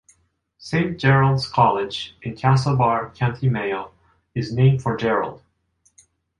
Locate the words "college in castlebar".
1.47-3.11